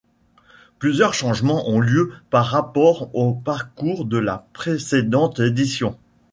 Plusieurs 0.79 1.13
changements 1.13 1.69
ont 1.69 1.79
lieu 1.79 2.11
par 2.31 2.47
rapport 2.47 3.13
au 3.13 3.35
parcours 3.35 4.05
de 4.05 4.17
la 4.17 4.47
précédente 4.51 5.39
édition. 5.39 5.95